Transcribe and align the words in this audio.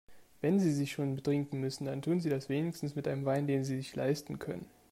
Wenn 0.41 0.59
Sie 0.59 0.71
sich 0.73 0.91
schon 0.93 1.15
betrinken 1.15 1.59
müssen, 1.59 1.85
dann 1.85 2.01
tun 2.01 2.19
Sie 2.21 2.29
das 2.31 2.49
wenigstens 2.49 2.95
mit 2.95 3.07
einem 3.07 3.23
Wein, 3.23 3.45
den 3.45 3.63
Sie 3.63 3.75
sich 3.75 3.95
leisten 3.95 4.39
können. 4.39 4.65